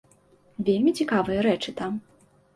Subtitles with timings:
[0.69, 2.03] Вельмі цікавыя рэчы там.